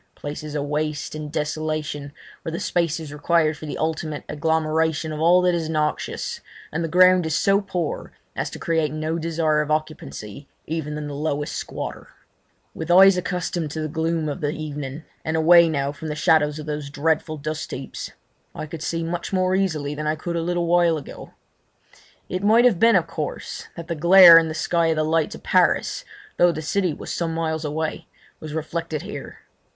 [0.15, 2.11] Places of waste and desolation,
[2.41, 6.39] where the space is required for the ultimate agglomeration of all that is noxious,
[6.71, 11.05] and the ground is so poor as to create no desire of occupancy even in
[11.07, 12.07] the lowest squatter.
[12.73, 16.57] With eyes accustomed to the gloom of the evening, and away now from the shadows
[16.57, 18.11] of those dreadful dustheaps,
[18.55, 21.35] I could see much more easily than I could a little while ago.
[22.27, 25.35] It might have been, of course, that the glare in the sky of the lights
[25.35, 26.03] of Paris,
[26.37, 28.07] though the city was some miles away,
[28.39, 29.41] was reflected here.